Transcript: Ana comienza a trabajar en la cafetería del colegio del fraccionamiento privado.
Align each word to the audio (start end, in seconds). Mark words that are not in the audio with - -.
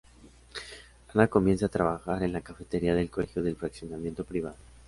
Ana 1.13 1.27
comienza 1.27 1.67
a 1.67 1.69
trabajar 1.69 2.23
en 2.23 2.33
la 2.33 2.41
cafetería 2.41 2.95
del 2.95 3.11
colegio 3.11 3.43
del 3.43 3.55
fraccionamiento 3.55 4.23
privado. 4.25 4.57